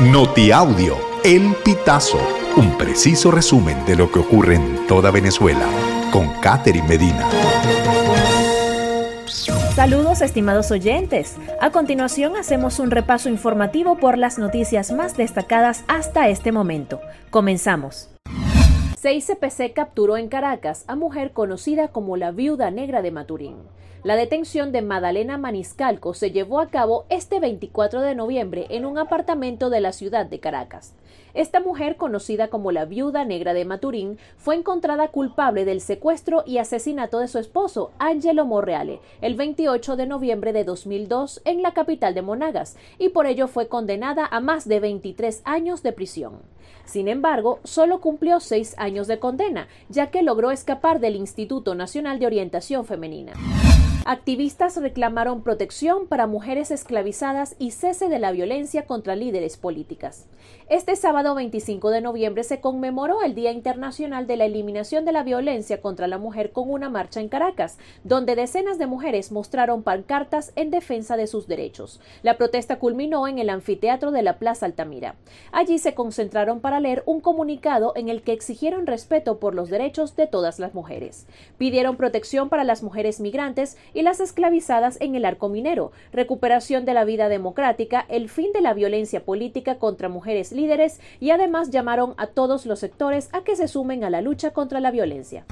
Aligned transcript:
Notiaudio, 0.00 0.94
El 1.24 1.54
Pitazo, 1.64 2.18
un 2.58 2.76
preciso 2.76 3.30
resumen 3.30 3.82
de 3.86 3.96
lo 3.96 4.12
que 4.12 4.18
ocurre 4.18 4.56
en 4.56 4.86
toda 4.86 5.10
Venezuela, 5.10 5.66
con 6.12 6.28
Catherine 6.42 6.86
Medina. 6.86 7.26
Saludos 9.74 10.20
estimados 10.20 10.70
oyentes. 10.70 11.36
A 11.62 11.70
continuación 11.70 12.36
hacemos 12.36 12.78
un 12.78 12.90
repaso 12.90 13.30
informativo 13.30 13.96
por 13.96 14.18
las 14.18 14.38
noticias 14.38 14.92
más 14.92 15.16
destacadas 15.16 15.82
hasta 15.88 16.28
este 16.28 16.52
momento. 16.52 17.00
Comenzamos. 17.30 18.10
6CPC 19.02 19.72
capturó 19.72 20.18
en 20.18 20.28
Caracas 20.28 20.84
a 20.88 20.94
mujer 20.94 21.32
conocida 21.32 21.88
como 21.88 22.18
la 22.18 22.32
viuda 22.32 22.70
negra 22.70 23.00
de 23.00 23.12
Maturín. 23.12 23.56
La 24.06 24.14
detención 24.14 24.70
de 24.70 24.82
Madalena 24.82 25.36
Maniscalco 25.36 26.14
se 26.14 26.30
llevó 26.30 26.60
a 26.60 26.68
cabo 26.68 27.06
este 27.08 27.40
24 27.40 28.02
de 28.02 28.14
noviembre 28.14 28.66
en 28.70 28.86
un 28.86 28.98
apartamento 28.98 29.68
de 29.68 29.80
la 29.80 29.90
ciudad 29.90 30.26
de 30.26 30.38
Caracas. 30.38 30.94
Esta 31.34 31.58
mujer, 31.58 31.96
conocida 31.96 32.46
como 32.46 32.70
la 32.70 32.84
viuda 32.84 33.24
negra 33.24 33.52
de 33.52 33.64
Maturín, 33.64 34.16
fue 34.36 34.54
encontrada 34.54 35.08
culpable 35.08 35.64
del 35.64 35.80
secuestro 35.80 36.44
y 36.46 36.58
asesinato 36.58 37.18
de 37.18 37.26
su 37.26 37.40
esposo, 37.40 37.90
Angelo 37.98 38.46
Morreale, 38.46 39.00
el 39.22 39.34
28 39.34 39.96
de 39.96 40.06
noviembre 40.06 40.52
de 40.52 40.62
2002 40.62 41.42
en 41.44 41.62
la 41.62 41.72
capital 41.72 42.14
de 42.14 42.22
Monagas, 42.22 42.76
y 42.98 43.08
por 43.08 43.26
ello 43.26 43.48
fue 43.48 43.66
condenada 43.66 44.24
a 44.30 44.38
más 44.38 44.68
de 44.68 44.78
23 44.78 45.42
años 45.44 45.82
de 45.82 45.92
prisión. 45.92 46.42
Sin 46.84 47.08
embargo, 47.08 47.58
solo 47.64 48.00
cumplió 48.00 48.38
seis 48.38 48.76
años 48.78 49.08
de 49.08 49.18
condena, 49.18 49.66
ya 49.88 50.12
que 50.12 50.22
logró 50.22 50.52
escapar 50.52 51.00
del 51.00 51.16
Instituto 51.16 51.74
Nacional 51.74 52.20
de 52.20 52.26
Orientación 52.26 52.84
Femenina. 52.84 53.32
Activistas 54.08 54.76
reclamaron 54.76 55.42
protección 55.42 56.06
para 56.06 56.28
mujeres 56.28 56.70
esclavizadas 56.70 57.56
y 57.58 57.72
cese 57.72 58.08
de 58.08 58.20
la 58.20 58.30
violencia 58.30 58.86
contra 58.86 59.16
líderes 59.16 59.56
políticas. 59.56 60.28
Este 60.68 60.94
sábado 60.94 61.34
25 61.34 61.90
de 61.90 62.00
noviembre 62.00 62.44
se 62.44 62.60
conmemoró 62.60 63.22
el 63.22 63.34
Día 63.34 63.50
Internacional 63.50 64.28
de 64.28 64.36
la 64.36 64.44
Eliminación 64.44 65.04
de 65.04 65.10
la 65.10 65.24
Violencia 65.24 65.80
contra 65.80 66.06
la 66.06 66.18
Mujer 66.18 66.52
con 66.52 66.70
una 66.70 66.88
marcha 66.88 67.20
en 67.20 67.28
Caracas, 67.28 67.78
donde 68.04 68.36
decenas 68.36 68.78
de 68.78 68.86
mujeres 68.86 69.32
mostraron 69.32 69.82
pancartas 69.82 70.52
en 70.54 70.70
defensa 70.70 71.16
de 71.16 71.26
sus 71.26 71.48
derechos. 71.48 72.00
La 72.22 72.36
protesta 72.36 72.78
culminó 72.78 73.26
en 73.26 73.40
el 73.40 73.50
anfiteatro 73.50 74.12
de 74.12 74.22
la 74.22 74.38
Plaza 74.38 74.66
Altamira. 74.66 75.16
Allí 75.50 75.78
se 75.78 75.94
concentraron 75.94 76.60
para 76.60 76.78
leer 76.78 77.02
un 77.06 77.20
comunicado 77.20 77.92
en 77.96 78.08
el 78.08 78.22
que 78.22 78.32
exigieron 78.32 78.86
respeto 78.86 79.40
por 79.40 79.52
los 79.54 79.68
derechos 79.68 80.14
de 80.14 80.28
todas 80.28 80.60
las 80.60 80.74
mujeres. 80.74 81.26
Pidieron 81.58 81.96
protección 81.96 82.48
para 82.48 82.62
las 82.62 82.84
mujeres 82.84 83.18
migrantes 83.20 83.76
y 83.96 84.02
las 84.02 84.20
esclavizadas 84.20 85.00
en 85.00 85.14
el 85.14 85.24
arco 85.24 85.48
minero, 85.48 85.90
recuperación 86.12 86.84
de 86.84 86.92
la 86.92 87.06
vida 87.06 87.30
democrática, 87.30 88.04
el 88.10 88.28
fin 88.28 88.52
de 88.52 88.60
la 88.60 88.74
violencia 88.74 89.24
política 89.24 89.78
contra 89.78 90.10
mujeres 90.10 90.52
líderes 90.52 91.00
y 91.18 91.30
además 91.30 91.70
llamaron 91.70 92.12
a 92.18 92.26
todos 92.26 92.66
los 92.66 92.78
sectores 92.78 93.30
a 93.32 93.40
que 93.40 93.56
se 93.56 93.68
sumen 93.68 94.04
a 94.04 94.10
la 94.10 94.20
lucha 94.20 94.50
contra 94.50 94.80
la 94.80 94.90
violencia. 94.90 95.46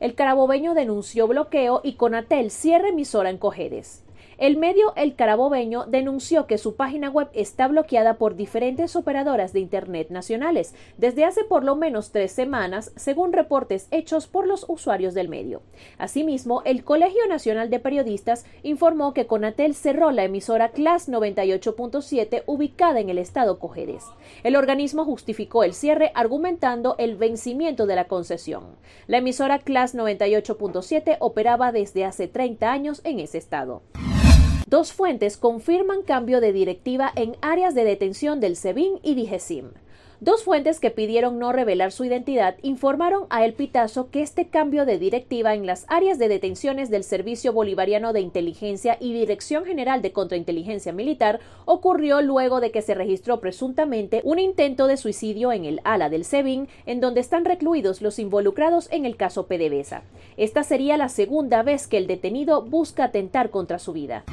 El 0.00 0.16
carabobeño 0.16 0.74
denunció 0.74 1.28
bloqueo 1.28 1.80
y 1.84 1.92
Conatel 1.92 2.50
cierre 2.50 2.88
emisora 2.88 3.30
en 3.30 3.38
Cojedes. 3.38 4.02
El 4.38 4.56
medio 4.56 4.94
El 4.96 5.14
Carabobeño 5.14 5.84
denunció 5.86 6.46
que 6.46 6.58
su 6.58 6.74
página 6.74 7.10
web 7.10 7.28
está 7.34 7.68
bloqueada 7.68 8.14
por 8.14 8.34
diferentes 8.34 8.96
operadoras 8.96 9.52
de 9.52 9.60
Internet 9.60 10.08
nacionales 10.10 10.74
desde 10.96 11.24
hace 11.24 11.44
por 11.44 11.64
lo 11.64 11.76
menos 11.76 12.12
tres 12.12 12.32
semanas, 12.32 12.92
según 12.96 13.32
reportes 13.32 13.88
hechos 13.90 14.26
por 14.26 14.46
los 14.46 14.64
usuarios 14.68 15.14
del 15.14 15.28
medio. 15.28 15.62
Asimismo, 15.98 16.62
el 16.64 16.82
Colegio 16.82 17.26
Nacional 17.28 17.70
de 17.70 17.78
Periodistas 17.78 18.46
informó 18.62 19.12
que 19.12 19.26
Conatel 19.26 19.74
cerró 19.74 20.10
la 20.10 20.24
emisora 20.24 20.70
Class 20.70 21.08
98.7 21.08 22.42
ubicada 22.46 23.00
en 23.00 23.10
el 23.10 23.18
estado 23.18 23.58
Cojedes. 23.58 24.04
El 24.42 24.56
organismo 24.56 25.04
justificó 25.04 25.64
el 25.64 25.74
cierre 25.74 26.10
argumentando 26.14 26.96
el 26.98 27.16
vencimiento 27.16 27.86
de 27.86 27.96
la 27.96 28.06
concesión. 28.06 28.76
La 29.06 29.18
emisora 29.18 29.58
Class 29.58 29.94
98.7 29.94 31.16
operaba 31.20 31.72
desde 31.72 32.04
hace 32.04 32.28
30 32.28 32.72
años 32.72 33.00
en 33.04 33.20
ese 33.20 33.38
estado. 33.38 33.82
Dos 34.72 34.94
fuentes 34.94 35.36
confirman 35.36 36.00
cambio 36.00 36.40
de 36.40 36.54
directiva 36.54 37.12
en 37.14 37.36
áreas 37.42 37.74
de 37.74 37.84
detención 37.84 38.40
del 38.40 38.56
SEBIN 38.56 39.00
y 39.02 39.14
DIGESIM. 39.14 39.66
Dos 40.20 40.44
fuentes 40.44 40.80
que 40.80 40.90
pidieron 40.90 41.38
no 41.38 41.52
revelar 41.52 41.92
su 41.92 42.06
identidad 42.06 42.54
informaron 42.62 43.26
a 43.28 43.44
El 43.44 43.52
Pitazo 43.52 44.08
que 44.08 44.22
este 44.22 44.48
cambio 44.48 44.86
de 44.86 44.98
directiva 44.98 45.52
en 45.52 45.66
las 45.66 45.84
áreas 45.88 46.18
de 46.18 46.28
detenciones 46.28 46.88
del 46.88 47.04
Servicio 47.04 47.52
Bolivariano 47.52 48.14
de 48.14 48.20
Inteligencia 48.20 48.96
y 48.98 49.12
Dirección 49.12 49.66
General 49.66 50.00
de 50.00 50.12
Contrainteligencia 50.12 50.94
Militar 50.94 51.40
ocurrió 51.66 52.22
luego 52.22 52.60
de 52.60 52.70
que 52.70 52.80
se 52.80 52.94
registró 52.94 53.40
presuntamente 53.40 54.22
un 54.24 54.38
intento 54.38 54.86
de 54.86 54.96
suicidio 54.96 55.52
en 55.52 55.66
el 55.66 55.82
ala 55.84 56.08
del 56.08 56.24
SEBIN, 56.24 56.66
en 56.86 57.00
donde 57.00 57.20
están 57.20 57.44
recluidos 57.44 58.00
los 58.00 58.18
involucrados 58.18 58.88
en 58.90 59.04
el 59.04 59.16
caso 59.16 59.48
PDVSA. 59.48 60.02
Esta 60.38 60.62
sería 60.62 60.96
la 60.96 61.10
segunda 61.10 61.62
vez 61.62 61.86
que 61.86 61.98
el 61.98 62.06
detenido 62.06 62.62
busca 62.62 63.04
atentar 63.04 63.50
contra 63.50 63.78
su 63.78 63.92
vida. 63.92 64.24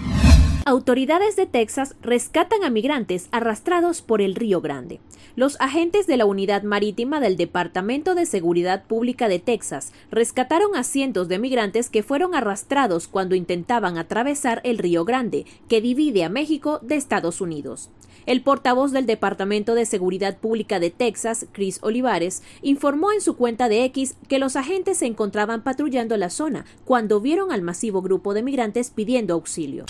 Autoridades 0.69 1.35
de 1.35 1.47
Texas 1.47 1.95
rescatan 1.99 2.63
a 2.63 2.69
migrantes 2.69 3.27
arrastrados 3.31 4.03
por 4.03 4.21
el 4.21 4.35
Río 4.35 4.61
Grande. 4.61 4.99
Los 5.35 5.59
agentes 5.59 6.05
de 6.05 6.15
la 6.15 6.27
Unidad 6.27 6.61
Marítima 6.61 7.19
del 7.19 7.37
Departamento 7.37 8.13
de 8.13 8.27
Seguridad 8.27 8.83
Pública 8.83 9.27
de 9.27 9.39
Texas 9.39 9.91
rescataron 10.11 10.75
a 10.75 10.83
cientos 10.83 11.27
de 11.27 11.39
migrantes 11.39 11.89
que 11.89 12.03
fueron 12.03 12.35
arrastrados 12.35 13.07
cuando 13.07 13.33
intentaban 13.33 13.97
atravesar 13.97 14.61
el 14.63 14.77
Río 14.77 15.05
Grande, 15.05 15.47
que 15.67 15.81
divide 15.81 16.23
a 16.23 16.29
México 16.29 16.77
de 16.83 16.97
Estados 16.97 17.41
Unidos. 17.41 17.89
El 18.25 18.41
portavoz 18.41 18.91
del 18.91 19.05
Departamento 19.05 19.75
de 19.75 19.85
Seguridad 19.85 20.37
Pública 20.37 20.79
de 20.79 20.89
Texas, 20.89 21.45
Chris 21.51 21.79
Olivares, 21.81 22.43
informó 22.61 23.11
en 23.11 23.21
su 23.21 23.35
cuenta 23.35 23.69
de 23.69 23.83
X 23.85 24.15
que 24.27 24.39
los 24.39 24.55
agentes 24.55 24.97
se 24.97 25.05
encontraban 25.05 25.63
patrullando 25.63 26.17
la 26.17 26.29
zona 26.29 26.65
cuando 26.85 27.21
vieron 27.21 27.51
al 27.51 27.61
masivo 27.61 28.01
grupo 28.01 28.33
de 28.33 28.43
migrantes 28.43 28.91
pidiendo 28.91 29.33
auxilio. 29.33 29.85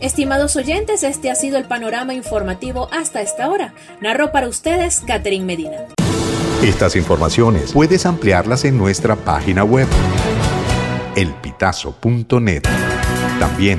Estimados 0.00 0.56
oyentes, 0.56 1.02
este 1.02 1.30
ha 1.30 1.34
sido 1.34 1.56
el 1.56 1.64
panorama 1.64 2.12
informativo 2.12 2.88
hasta 2.92 3.22
esta 3.22 3.48
hora. 3.48 3.74
Narró 4.00 4.30
para 4.30 4.48
ustedes 4.48 5.02
Catherine 5.06 5.44
Medina. 5.44 5.86
Estas 6.62 6.96
informaciones 6.96 7.72
puedes 7.72 8.06
ampliarlas 8.06 8.64
en 8.64 8.76
nuestra 8.76 9.16
página 9.16 9.64
web 9.64 9.86
elpitazo.net. 11.14 12.62
También 13.38 13.78